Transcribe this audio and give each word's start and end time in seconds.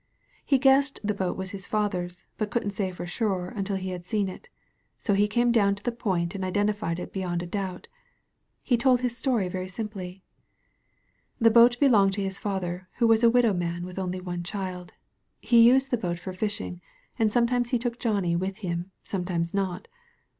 He 0.43 0.57
guessed 0.57 0.99
the 1.03 1.13
boat 1.13 1.37
was 1.37 1.51
his 1.51 1.67
father's, 1.67 2.25
but 2.39 2.49
couldn't 2.49 2.71
say 2.71 2.91
for 2.91 3.05
sure 3.05 3.49
until 3.55 3.75
he 3.75 3.89
had 3.89 4.07
seen 4.07 4.29
it. 4.29 4.49
So 4.97 5.13
he 5.13 5.27
came 5.27 5.51
down 5.51 5.75
to 5.75 5.83
the 5.83 5.91
point 5.91 6.33
and 6.33 6.43
identified 6.43 6.97
it 6.97 7.13
beyond 7.13 7.43
a 7.43 7.45
doubt. 7.45 7.87
He 8.63 8.77
told 8.77 9.01
his 9.01 9.15
story 9.15 9.47
very 9.47 9.67
simply. 9.67 10.23
"The 11.37 11.51
boat 11.51 11.79
belonged 11.79 12.13
to 12.13 12.23
his 12.23 12.39
father, 12.39 12.87
who 12.95 13.05
was 13.05 13.23
a 13.23 13.29
widow 13.29 13.53
man 13.53 13.85
with 13.85 13.99
only 13.99 14.19
one 14.19 14.41
child. 14.41 14.93
He 15.39 15.61
used 15.61 15.91
the 15.91 15.99
boat 15.99 16.17
for 16.17 16.33
fishing, 16.33 16.81
and 17.19 17.31
sometimes 17.31 17.69
he 17.69 17.77
took 17.77 17.99
Johnny 17.99 18.35
with 18.35 18.57
him, 18.65 18.89
sometimes 19.03 19.53
not. 19.53 19.87